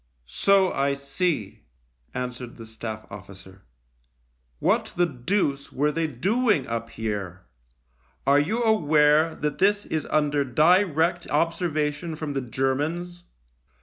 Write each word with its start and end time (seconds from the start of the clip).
"So 0.25 0.71
I 0.71 0.95
see," 0.95 1.61
answered 2.15 2.57
the 2.57 2.65
Staff 2.65 3.05
officer." 3.11 3.61
What 4.67 4.91
the 4.97 5.05
deuce 5.05 5.71
were 5.71 5.91
they 5.91 6.07
doing 6.07 6.65
up 6.65 6.89
here? 6.89 7.43
Are 8.25 8.39
you 8.39 8.63
aware 8.63 9.35
that 9.35 9.59
this 9.59 9.85
is 9.85 10.07
under 10.07 10.43
direct 10.43 11.29
observation 11.29 12.15
from 12.15 12.33
the 12.33 12.41
Germans 12.41 13.25